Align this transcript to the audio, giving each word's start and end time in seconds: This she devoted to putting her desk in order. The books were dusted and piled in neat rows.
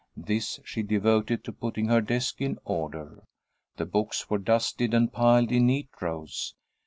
This 0.17 0.59
she 0.65 0.81
devoted 0.81 1.43
to 1.43 1.53
putting 1.53 1.85
her 1.87 2.01
desk 2.01 2.41
in 2.41 2.57
order. 2.65 3.21
The 3.77 3.85
books 3.85 4.31
were 4.31 4.39
dusted 4.39 4.95
and 4.95 5.13
piled 5.13 5.51
in 5.51 5.67
neat 5.67 5.89
rows. 6.01 6.55